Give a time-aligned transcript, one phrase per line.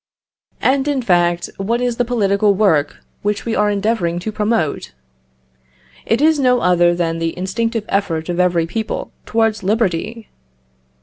[0.63, 4.93] And, in fact, what is the political work which we are endeavouring to promote?
[6.07, 10.27] It is no other than the instinctive effort of every people towards liberty.